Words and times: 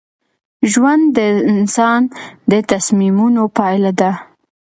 ژوند 0.71 1.03
د 1.17 1.19
انسان 1.51 2.01
د 2.51 2.53
تصمیمونو 2.71 3.41
پایله 3.57 3.91
ده. 3.99 4.11